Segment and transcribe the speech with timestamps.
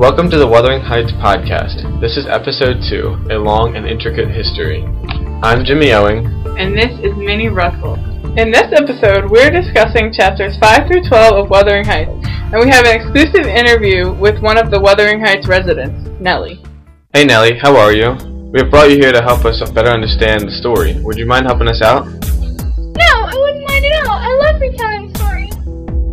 [0.00, 2.00] Welcome to the Wuthering Heights podcast.
[2.00, 4.82] This is episode 2, A Long and Intricate History.
[5.42, 6.24] I'm Jimmy Owing.
[6.56, 8.00] And this is Minnie Russell.
[8.38, 12.86] In this episode, we're discussing chapters 5 through 12 of Wuthering Heights, and we have
[12.86, 16.64] an exclusive interview with one of the Wuthering Heights residents, Nellie.
[17.12, 18.16] Hey Nellie, how are you?
[18.54, 20.96] We have brought you here to help us better understand the story.
[21.04, 22.08] Would you mind helping us out?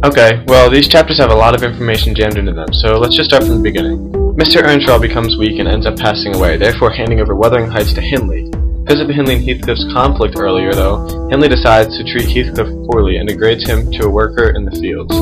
[0.08, 3.28] Okay, well, these chapters have a lot of information jammed into them, so let's just
[3.30, 4.10] start from the beginning.
[4.40, 4.64] Mr.
[4.64, 8.50] Earnshaw becomes weak and ends up passing away, therefore handing over Wuthering Heights to Hindley.
[8.86, 13.28] Because of Hindley and Heathcliff's conflict earlier, though, Hindley decides to treat Heathcliff poorly and
[13.28, 15.14] degrades him to a worker in the fields.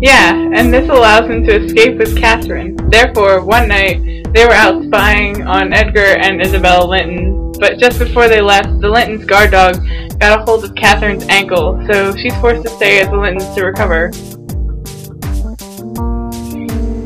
[0.00, 2.76] Yeah, and this allows him to escape with Catherine.
[2.88, 4.00] Therefore, one night,
[4.32, 8.88] they were out spying on Edgar and Isabella Linton, but just before they left, the
[8.88, 9.76] Lintons' guard dog
[10.18, 13.64] got a hold of Catherine's ankle, so she's forced to stay at the Lintons to
[13.64, 14.10] recover.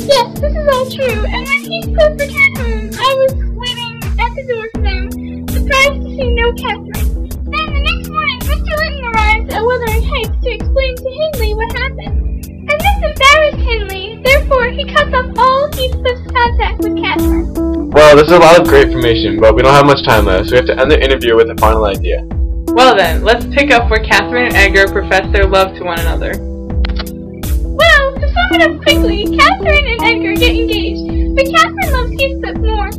[0.01, 1.21] Yes, this is all true.
[1.29, 5.05] And when Heathcliff returned home, I was waiting at the door for them,
[5.49, 7.29] surprised to see no Catherine.
[7.53, 8.73] Then the next morning, Mr.
[8.81, 12.49] Linton arrives at Wuthering Heights to explain to Hindley what happened.
[12.49, 17.91] And this embarrassed Hindley, therefore he cuts off all Heathcliff's contact with Catherine.
[17.91, 20.49] Well, this is a lot of great information, but we don't have much time left,
[20.49, 22.27] so we have to end the interview with a final idea.
[22.75, 26.33] Well then, let's pick up where Catherine and Edgar profess their love to one another.
[26.39, 32.57] Well, to sum it up quickly, Catherine and Edgar get engaged, but Catherine loves Heathcliff
[32.65, 32.91] more.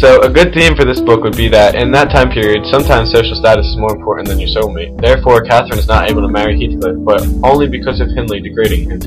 [0.00, 3.12] So, a good theme for this book would be that in that time period, sometimes
[3.12, 5.00] social status is more important than your soulmate.
[5.00, 9.00] Therefore, Catherine is not able to marry Heathcliff, but only because of Hindley degrading him.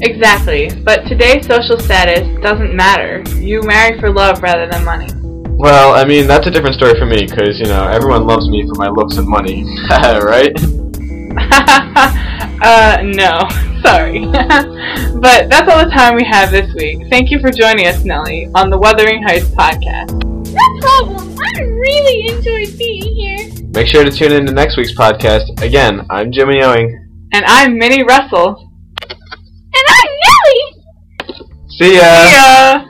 [0.00, 3.22] Exactly, but today's social status doesn't matter.
[3.36, 5.08] You marry for love rather than money.
[5.62, 8.66] Well, I mean, that's a different story for me, because, you know, everyone loves me
[8.66, 9.62] for my looks and money.
[9.90, 10.52] right?
[12.60, 13.46] uh, no.
[13.86, 14.26] Sorry.
[14.26, 17.06] but that's all the time we have this week.
[17.10, 20.10] Thank you for joining us, Nellie, on the Wuthering Heights podcast.
[20.50, 21.38] No problem.
[21.40, 23.48] I really enjoyed being here.
[23.68, 25.62] Make sure to tune in to next week's podcast.
[25.62, 27.28] Again, I'm Jimmy Owing.
[27.32, 28.68] And I'm Minnie Russell.
[29.00, 30.82] And I'm Nellie!
[31.68, 32.26] See ya!
[32.26, 32.81] See ya!